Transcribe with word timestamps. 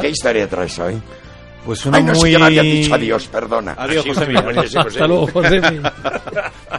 ¿Qué 0.00 0.08
historia 0.10 0.48
traes 0.48 0.78
hoy? 0.78 1.00
Pues 1.64 1.84
una 1.84 1.98
Ay, 1.98 2.04
no, 2.04 2.12
muy... 2.14 2.30
sí 2.32 2.36
que 2.38 2.42
me 2.42 2.62
dicho 2.62 2.94
adiós, 2.94 3.28
perdona. 3.28 3.74
Adiós, 3.76 4.06
bueno, 4.06 4.62
sí, 4.66 4.78
Hasta 4.78 5.06
luego, 5.06 5.26
Josemi. 5.26 5.80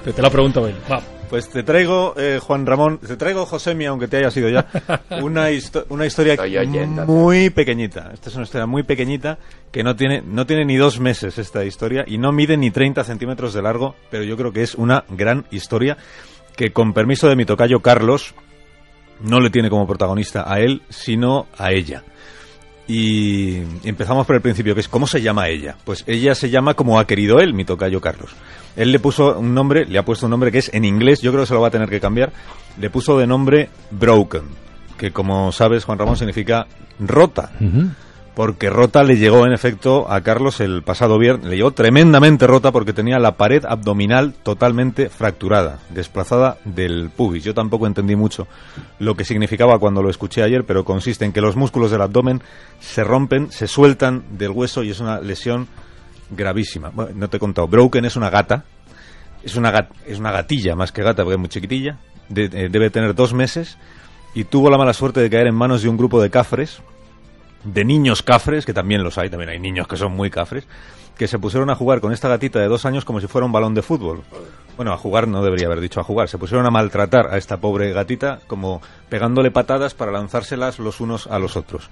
Pero 0.03 0.13
te 0.15 0.21
la 0.21 0.29
pregunto 0.29 0.67
él. 0.67 0.75
Va. 0.91 1.01
Pues 1.29 1.47
te 1.49 1.63
traigo, 1.63 2.13
eh, 2.17 2.39
Juan 2.41 2.65
Ramón, 2.65 2.97
te 2.97 3.15
traigo, 3.15 3.45
Josemi, 3.45 3.85
aunque 3.85 4.07
te 4.09 4.17
haya 4.17 4.31
sido 4.31 4.49
ya, 4.49 4.67
una, 5.21 5.49
histo- 5.51 5.85
una 5.89 6.05
historia 6.05 6.35
muy 7.05 7.49
pequeñita. 7.51 8.09
Esta 8.13 8.29
es 8.29 8.35
una 8.35 8.43
historia 8.43 8.65
muy 8.65 8.83
pequeñita 8.83 9.37
que 9.71 9.83
no 9.83 9.95
tiene, 9.95 10.21
no 10.25 10.45
tiene 10.45 10.65
ni 10.65 10.75
dos 10.75 10.99
meses 10.99 11.37
esta 11.37 11.63
historia 11.63 12.03
y 12.05 12.17
no 12.17 12.31
mide 12.33 12.57
ni 12.57 12.69
30 12.71 13.03
centímetros 13.05 13.53
de 13.53 13.61
largo, 13.61 13.95
pero 14.09 14.23
yo 14.23 14.35
creo 14.35 14.51
que 14.51 14.63
es 14.63 14.75
una 14.75 15.05
gran 15.09 15.45
historia 15.51 15.95
que, 16.57 16.73
con 16.73 16.91
permiso 16.93 17.29
de 17.29 17.35
mi 17.37 17.45
tocayo 17.45 17.79
Carlos, 17.81 18.33
no 19.21 19.39
le 19.39 19.51
tiene 19.51 19.69
como 19.69 19.87
protagonista 19.87 20.51
a 20.51 20.59
él, 20.59 20.81
sino 20.89 21.47
a 21.57 21.71
ella. 21.71 22.03
Y 22.93 23.63
empezamos 23.85 24.27
por 24.27 24.35
el 24.35 24.41
principio, 24.41 24.75
que 24.75 24.81
es 24.81 24.89
¿cómo 24.89 25.07
se 25.07 25.21
llama 25.21 25.47
ella? 25.47 25.77
Pues 25.85 26.03
ella 26.07 26.35
se 26.35 26.49
llama 26.49 26.73
como 26.73 26.99
ha 26.99 27.07
querido 27.07 27.39
él, 27.39 27.53
mi 27.53 27.63
tocayo 27.63 28.01
Carlos. 28.01 28.31
Él 28.75 28.91
le 28.91 28.99
puso 28.99 29.39
un 29.39 29.53
nombre, 29.53 29.85
le 29.85 29.97
ha 29.97 30.03
puesto 30.03 30.25
un 30.25 30.31
nombre 30.31 30.51
que 30.51 30.57
es 30.57 30.73
en 30.73 30.83
inglés, 30.83 31.21
yo 31.21 31.31
creo 31.31 31.43
que 31.43 31.47
se 31.47 31.53
lo 31.53 31.61
va 31.61 31.69
a 31.69 31.71
tener 31.71 31.87
que 31.87 32.01
cambiar. 32.01 32.33
Le 32.77 32.89
puso 32.89 33.17
de 33.17 33.25
nombre 33.25 33.69
Broken, 33.91 34.41
que 34.97 35.11
como 35.11 35.53
sabes, 35.53 35.85
Juan 35.85 35.99
Ramón, 35.99 36.17
significa 36.17 36.67
rota. 36.99 37.53
Porque 38.33 38.69
rota 38.69 39.03
le 39.03 39.17
llegó 39.17 39.45
en 39.45 39.51
efecto 39.51 40.09
a 40.09 40.21
Carlos 40.21 40.61
el 40.61 40.83
pasado 40.83 41.19
viernes, 41.19 41.47
le 41.49 41.57
llegó 41.57 41.71
tremendamente 41.71 42.47
rota 42.47 42.71
porque 42.71 42.93
tenía 42.93 43.19
la 43.19 43.33
pared 43.35 43.65
abdominal 43.65 44.33
totalmente 44.41 45.09
fracturada, 45.09 45.79
desplazada 45.89 46.57
del 46.63 47.09
pubis. 47.09 47.43
Yo 47.43 47.53
tampoco 47.53 47.87
entendí 47.87 48.15
mucho 48.15 48.47
lo 48.99 49.15
que 49.15 49.25
significaba 49.25 49.79
cuando 49.79 50.01
lo 50.01 50.09
escuché 50.09 50.43
ayer, 50.43 50.63
pero 50.65 50.85
consiste 50.85 51.25
en 51.25 51.33
que 51.33 51.41
los 51.41 51.57
músculos 51.57 51.91
del 51.91 52.01
abdomen 52.01 52.41
se 52.79 53.03
rompen, 53.03 53.51
se 53.51 53.67
sueltan 53.67 54.23
del 54.37 54.51
hueso 54.51 54.81
y 54.83 54.91
es 54.91 55.01
una 55.01 55.19
lesión 55.19 55.67
gravísima. 56.29 56.89
Bueno, 56.93 57.11
no 57.15 57.27
te 57.29 57.35
he 57.35 57.39
contado, 57.39 57.67
Broken 57.67 58.05
es 58.05 58.15
una 58.15 58.29
gata, 58.29 58.63
es 59.43 59.57
una, 59.57 59.89
es 60.07 60.19
una 60.19 60.31
gatilla 60.31 60.73
más 60.75 60.93
que 60.93 61.03
gata 61.03 61.23
porque 61.23 61.33
es 61.35 61.39
muy 61.39 61.49
chiquitilla, 61.49 61.97
de- 62.29 62.45
eh, 62.45 62.69
debe 62.71 62.89
tener 62.89 63.13
dos 63.13 63.33
meses 63.33 63.77
y 64.33 64.45
tuvo 64.45 64.69
la 64.69 64.77
mala 64.77 64.93
suerte 64.93 65.19
de 65.19 65.29
caer 65.29 65.47
en 65.47 65.55
manos 65.55 65.81
de 65.81 65.89
un 65.89 65.97
grupo 65.97 66.21
de 66.21 66.29
cafres 66.29 66.81
de 67.63 67.85
niños 67.85 68.21
cafres, 68.23 68.65
que 68.65 68.73
también 68.73 69.03
los 69.03 69.17
hay, 69.17 69.29
también 69.29 69.49
hay 69.49 69.59
niños 69.59 69.87
que 69.87 69.97
son 69.97 70.13
muy 70.13 70.29
cafres, 70.29 70.67
que 71.17 71.27
se 71.27 71.39
pusieron 71.39 71.69
a 71.69 71.75
jugar 71.75 72.01
con 72.01 72.11
esta 72.11 72.29
gatita 72.29 72.59
de 72.59 72.67
dos 72.67 72.85
años 72.85 73.05
como 73.05 73.19
si 73.19 73.27
fuera 73.27 73.45
un 73.45 73.51
balón 73.51 73.73
de 73.75 73.81
fútbol. 73.81 74.23
Bueno, 74.75 74.93
a 74.93 74.97
jugar 74.97 75.27
no 75.27 75.43
debería 75.43 75.67
haber 75.67 75.81
dicho 75.81 75.99
a 75.99 76.03
jugar, 76.03 76.29
se 76.29 76.37
pusieron 76.37 76.65
a 76.65 76.71
maltratar 76.71 77.27
a 77.31 77.37
esta 77.37 77.57
pobre 77.57 77.91
gatita 77.93 78.39
como 78.47 78.81
pegándole 79.09 79.51
patadas 79.51 79.93
para 79.93 80.11
lanzárselas 80.11 80.79
los 80.79 80.99
unos 80.99 81.27
a 81.27 81.37
los 81.37 81.57
otros. 81.57 81.89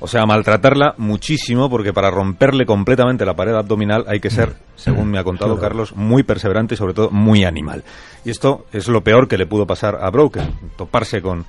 O 0.00 0.08
sea, 0.08 0.22
a 0.22 0.26
maltratarla 0.26 0.94
muchísimo 0.96 1.70
porque 1.70 1.92
para 1.92 2.10
romperle 2.10 2.66
completamente 2.66 3.24
la 3.24 3.36
pared 3.36 3.54
abdominal 3.54 4.04
hay 4.08 4.18
que 4.18 4.30
ser, 4.30 4.56
según 4.74 5.08
me 5.12 5.20
ha 5.20 5.22
contado 5.22 5.60
Carlos, 5.60 5.94
muy 5.94 6.24
perseverante 6.24 6.74
y 6.74 6.76
sobre 6.76 6.94
todo 6.94 7.10
muy 7.10 7.44
animal. 7.44 7.84
Y 8.24 8.30
esto 8.30 8.66
es 8.72 8.88
lo 8.88 9.04
peor 9.04 9.28
que 9.28 9.38
le 9.38 9.46
pudo 9.46 9.64
pasar 9.64 9.98
a 10.02 10.10
Broken, 10.10 10.72
toparse 10.76 11.22
con 11.22 11.46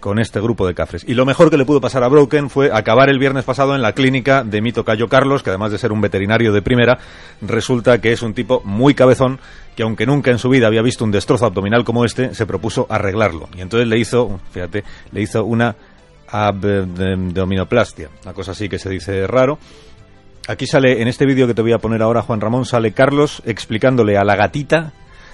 con 0.00 0.18
este 0.18 0.40
grupo 0.40 0.66
de 0.66 0.74
cafres. 0.74 1.04
Y 1.06 1.14
lo 1.14 1.24
mejor 1.24 1.50
que 1.50 1.56
le 1.56 1.64
pudo 1.64 1.80
pasar 1.80 2.02
a 2.02 2.08
Broken 2.08 2.50
fue 2.50 2.70
acabar 2.72 3.08
el 3.10 3.18
viernes 3.18 3.44
pasado 3.44 3.74
en 3.74 3.82
la 3.82 3.92
clínica 3.92 4.42
de 4.42 4.60
mi 4.60 4.72
tocayo 4.72 5.08
Carlos, 5.08 5.42
que 5.42 5.50
además 5.50 5.70
de 5.70 5.78
ser 5.78 5.92
un 5.92 6.00
veterinario 6.00 6.52
de 6.52 6.62
primera, 6.62 6.98
resulta 7.42 8.00
que 8.00 8.12
es 8.12 8.22
un 8.22 8.34
tipo 8.34 8.62
muy 8.64 8.94
cabezón, 8.94 9.38
que 9.76 9.82
aunque 9.82 10.06
nunca 10.06 10.30
en 10.30 10.38
su 10.38 10.48
vida 10.48 10.66
había 10.66 10.82
visto 10.82 11.04
un 11.04 11.10
destrozo 11.10 11.46
abdominal 11.46 11.84
como 11.84 12.04
este, 12.04 12.34
se 12.34 12.46
propuso 12.46 12.86
arreglarlo. 12.88 13.48
Y 13.56 13.60
entonces 13.60 13.86
le 13.86 13.98
hizo, 13.98 14.40
fíjate, 14.50 14.84
le 15.12 15.22
hizo 15.22 15.44
una 15.44 15.76
abdominoplastia, 16.28 18.08
una 18.24 18.32
cosa 18.32 18.52
así 18.52 18.68
que 18.68 18.78
se 18.78 18.88
dice 18.90 19.26
raro. 19.26 19.58
Aquí 20.48 20.66
sale, 20.66 21.02
en 21.02 21.08
este 21.08 21.26
vídeo 21.26 21.46
que 21.46 21.54
te 21.54 21.62
voy 21.62 21.72
a 21.72 21.78
poner 21.78 22.02
ahora, 22.02 22.22
Juan 22.22 22.40
Ramón, 22.40 22.64
sale 22.64 22.92
Carlos 22.92 23.42
explicándole 23.44 24.16
a 24.16 24.24
la 24.24 24.36
gatita 24.36 24.92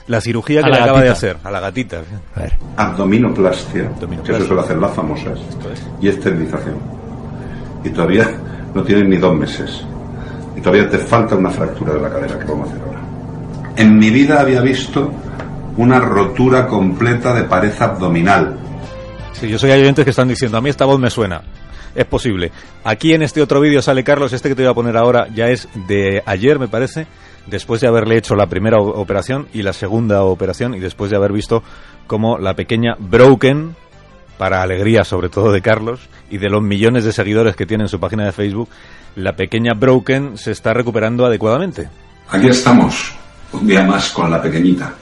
la 0.09 0.21
cirugía 0.21 0.61
A 0.61 0.65
que 0.65 0.71
la 0.71 0.77
le 0.77 0.83
acaba 0.83 1.01
de 1.01 1.09
gatita. 1.09 1.27
hacer, 1.29 1.37
a 1.45 1.51
la 1.51 1.61
gatita. 1.61 1.97
A 2.37 2.41
ver. 2.41 2.53
abdominoplastia, 2.77 3.87
Abdominoplastia. 3.87 4.33
que 4.35 4.39
eso 4.39 4.47
suele 4.47 4.63
hacer 4.63 4.77
las 4.79 4.93
famosas, 4.95 5.39
es. 5.73 5.87
y 6.01 6.09
esterilización. 6.09 6.77
Y 7.85 7.91
todavía 7.91 8.31
no 8.75 8.83
tienen 8.83 9.11
ni 9.11 9.17
dos 9.17 9.35
meses. 9.35 9.85
Y 10.57 10.61
todavía 10.61 10.89
te 10.89 10.99
falta 10.99 11.35
una 11.37 11.51
fractura 11.51 11.93
de 11.95 12.01
la 12.01 12.09
cadera 12.11 12.39
que 12.39 12.45
vamos 12.45 12.69
a 12.69 12.73
hacer 12.73 12.83
ahora. 12.87 13.01
En 13.77 13.99
mi 13.99 14.11
vida 14.11 14.41
había 14.41 14.61
visto 14.61 15.11
una 15.77 15.99
rotura 16.01 16.67
completa 16.67 17.35
de 17.35 17.45
pared 17.45 17.73
abdominal. 17.79 18.57
Sí, 19.35 19.49
yo 19.49 19.59
soy 19.59 19.71
hay 19.71 19.83
oyentes 19.83 20.05
que 20.05 20.11
están 20.11 20.29
diciendo, 20.29 20.57
a 20.57 20.61
mí 20.63 20.71
esta 20.71 20.87
voz 20.87 20.99
me 20.99 21.11
suena. 21.11 21.43
Es 21.95 22.05
posible. 22.07 22.51
Aquí 22.85 23.13
en 23.13 23.23
este 23.23 23.43
otro 23.43 23.61
vídeo 23.61 23.83
sale 23.83 24.03
Carlos, 24.05 24.33
este 24.33 24.49
que 24.49 24.55
te 24.55 24.63
voy 24.63 24.71
a 24.71 24.75
poner 24.75 24.97
ahora 24.97 25.29
ya 25.35 25.49
es 25.49 25.69
de 25.89 26.23
ayer, 26.27 26.59
me 26.59 26.69
parece, 26.69 27.07
después 27.47 27.81
de 27.81 27.89
haberle 27.89 28.17
hecho 28.17 28.35
la 28.35 28.47
primera 28.47 28.79
operación 28.79 29.49
y 29.53 29.63
la 29.63 29.73
segunda 29.73 30.23
operación 30.25 30.75
y 30.75 30.81
después 30.81 31.11
de 31.11 31.17
haber 31.17 31.33
visto 31.33 31.63
cómo 32.07 32.39
la 32.39 32.55
pequeña 32.55 32.97
Broken, 32.99 33.75
para 34.39 34.63
alegría 34.63 35.05
sobre 35.05 35.29
todo 35.29 35.53
de 35.53 35.63
Carlos 35.63 36.01
y 36.31 36.39
de 36.39 36.51
los 36.51 36.63
millones 36.63 37.05
de 37.05 37.13
seguidores 37.13 37.57
que 37.57 37.67
tiene 37.67 37.85
en 37.85 37.89
su 37.89 37.99
página 37.99 38.25
de 38.25 38.33
Facebook, 38.33 38.69
la 39.15 39.35
pequeña 39.35 39.73
Broken 39.75 40.37
se 40.37 40.53
está 40.53 40.75
recuperando 40.75 41.25
adecuadamente. 41.25 41.89
Aquí 42.29 42.49
estamos, 42.49 43.15
un 43.53 43.67
día 43.67 43.85
más 43.85 44.11
con 44.11 44.31
la 44.31 44.43
pequeñita, 44.43 44.95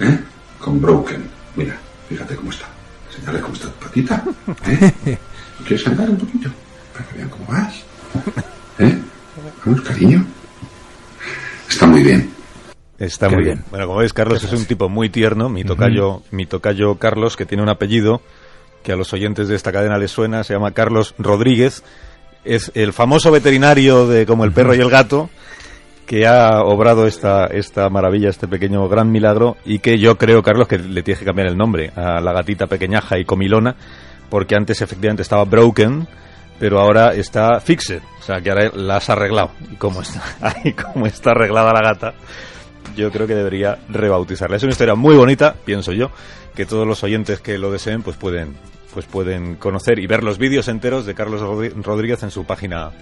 ¿eh? 0.00 0.18
Con 0.58 0.80
Broken. 0.80 1.28
Mira, 1.56 1.76
fíjate 2.08 2.34
cómo 2.34 2.50
está. 2.50 2.66
Señale 3.14 3.40
cómo 3.40 3.54
está 3.54 3.68
tu 3.68 3.84
patita, 3.84 4.24
¿eh? 4.66 5.18
¿No 5.60 5.66
¿Quieres 5.66 5.86
andar 5.86 6.10
un 6.10 6.16
poquito? 6.16 6.50
Para 6.92 7.04
que 7.06 7.16
vean 7.18 7.28
cómo 7.28 7.46
vas. 7.46 7.74
¿Eh? 8.78 8.98
Vamos, 9.64 9.80
cariño. 9.82 10.24
Está 13.04 13.28
muy 13.28 13.28
bien. 13.28 13.28
Está 13.28 13.28
Qué 13.28 13.34
muy 13.34 13.44
bien. 13.44 13.56
bien. 13.56 13.70
Bueno, 13.70 13.86
como 13.86 13.98
ves, 14.00 14.12
Carlos 14.12 14.42
es 14.44 14.52
un 14.52 14.64
tipo 14.66 14.88
muy 14.88 15.08
tierno. 15.08 15.48
Mi 15.48 15.64
tocayo, 15.64 16.22
mi 16.30 16.46
tocayo 16.46 16.96
Carlos, 16.96 17.36
que 17.36 17.46
tiene 17.46 17.62
un 17.62 17.68
apellido 17.68 18.20
que 18.82 18.92
a 18.92 18.96
los 18.96 19.12
oyentes 19.12 19.48
de 19.48 19.56
esta 19.56 19.72
cadena 19.72 19.96
les 19.98 20.10
suena, 20.10 20.44
se 20.44 20.54
llama 20.54 20.72
Carlos 20.72 21.14
Rodríguez. 21.18 21.82
Es 22.44 22.70
el 22.74 22.92
famoso 22.92 23.30
veterinario 23.30 24.06
de 24.06 24.26
Como 24.26 24.44
el 24.44 24.52
perro 24.52 24.74
y 24.74 24.80
el 24.80 24.90
gato 24.90 25.30
que 26.06 26.26
ha 26.26 26.60
obrado 26.62 27.06
esta, 27.06 27.46
esta 27.46 27.88
maravilla, 27.88 28.28
este 28.28 28.46
pequeño 28.46 28.86
gran 28.88 29.10
milagro 29.10 29.56
y 29.64 29.78
que 29.78 29.98
yo 29.98 30.18
creo, 30.18 30.42
Carlos, 30.42 30.68
que 30.68 30.78
le 30.78 31.02
tienes 31.02 31.20
que 31.20 31.24
cambiar 31.24 31.48
el 31.48 31.56
nombre 31.56 31.92
a 31.96 32.20
la 32.20 32.32
gatita 32.34 32.66
pequeñaja 32.66 33.18
y 33.18 33.24
comilona 33.24 33.74
porque 34.28 34.54
antes 34.54 34.82
efectivamente 34.82 35.22
estaba 35.22 35.44
broken 35.44 36.06
pero 36.58 36.80
ahora 36.80 37.14
está 37.14 37.60
fixed, 37.60 38.00
o 38.20 38.22
sea 38.22 38.40
que 38.40 38.50
ahora 38.50 38.70
la 38.74 38.96
has 38.96 39.10
arreglado 39.10 39.50
y 39.72 39.76
como 39.76 40.02
está, 40.02 40.22
y 40.64 40.72
como 40.72 41.06
está 41.06 41.30
arreglada 41.30 41.72
la 41.72 41.82
gata 41.82 42.14
yo 42.94 43.10
creo 43.10 43.26
que 43.26 43.34
debería 43.34 43.78
rebautizarla. 43.88 44.56
Es 44.56 44.62
una 44.62 44.72
historia 44.72 44.94
muy 44.94 45.16
bonita, 45.16 45.54
pienso 45.64 45.92
yo, 45.92 46.10
que 46.54 46.66
todos 46.66 46.86
los 46.86 47.02
oyentes 47.04 47.40
que 47.40 47.58
lo 47.58 47.70
deseen 47.70 48.02
pues 48.02 48.16
pueden 48.16 48.54
pues 48.94 49.06
pueden 49.06 49.56
conocer 49.56 49.98
y 49.98 50.06
ver 50.06 50.22
los 50.22 50.38
vídeos 50.38 50.68
enteros 50.68 51.04
de 51.04 51.14
Carlos 51.14 51.40
Rodríguez 51.40 52.22
en 52.22 52.30
su 52.30 52.44
página 52.44 52.92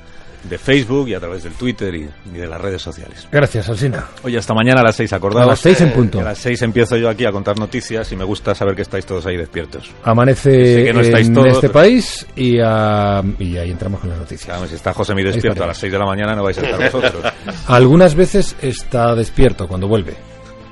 de 0.49 0.59
Facebook 0.59 1.09
y 1.09 1.15
a 1.15 1.21
través 1.21 1.45
del 1.45 1.53
Twitter 1.53 1.95
y, 1.95 2.09
y 2.35 2.39
de 2.39 2.47
las 2.47 2.61
redes 2.61 2.83
sociales. 2.83 3.29
Gracias, 3.31 3.69
Alsina. 3.69 4.07
Oye, 4.23 4.39
hasta 4.39 4.55
mañana 4.55 4.81
a 4.81 4.85
las 4.85 4.97
seis, 4.97 5.13
acordaos. 5.13 5.45
A 5.47 5.51
las 5.51 5.61
seis 5.61 5.81
en 5.83 5.93
punto. 5.93 6.21
A 6.21 6.25
las 6.25 6.39
seis 6.39 6.61
empiezo 6.63 6.97
yo 6.97 7.09
aquí 7.09 7.25
a 7.25 7.31
contar 7.31 7.59
noticias 7.59 8.11
y 8.11 8.17
me 8.17 8.25
gusta 8.25 8.55
saber 8.55 8.75
que 8.75 8.83
estáis 8.83 9.07
todos 9.07 9.25
ahí 9.27 9.37
despiertos. 9.37 9.91
Amanece 10.03 10.85
que 10.85 10.93
no 10.93 11.01
estáis 11.01 11.29
en 11.29 11.35
todos, 11.35 11.49
este 11.49 11.69
país 11.69 12.27
y, 12.35 12.59
ah, 12.65 13.23
y 13.39 13.57
ahí 13.57 13.71
entramos 13.71 14.01
con 14.01 14.11
las 14.11 14.19
noticias. 14.19 14.47
Claro, 14.47 14.67
si 14.67 14.75
está 14.75 14.93
José 14.93 15.15
mi 15.15 15.23
despierto 15.23 15.63
a 15.63 15.67
las 15.67 15.79
seis 15.79 15.93
de 15.93 15.99
la 15.99 16.07
mañana 16.07 16.35
no 16.35 16.43
vais 16.43 16.59
a 16.59 16.63
estar 16.63 16.91
vosotros. 16.91 17.33
Algunas 17.69 18.15
veces 18.15 18.57
está 18.63 19.15
despierto 19.15 19.69
cuando 19.69 19.87
vuelve. 19.87 20.17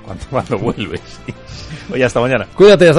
cuando, 0.04 0.24
cuando 0.30 0.58
vuelves. 0.58 1.00
Oye, 1.92 2.04
hasta 2.04 2.20
mañana. 2.20 2.46
Cuídate, 2.54 2.84
hasta 2.84 2.88